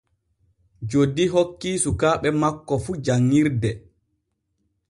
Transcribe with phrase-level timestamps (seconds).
[0.89, 3.71] Joddi hokkii sukaaɓe makko fu janŋirde.